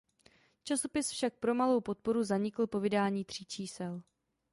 Časopis 0.63 1.11
však 1.11 1.33
pro 1.39 1.55
malou 1.55 1.81
podporu 1.81 2.23
zanikl 2.23 2.67
po 2.67 2.79
vydání 2.79 3.25
tří 3.25 3.45
čísel. 3.45 4.01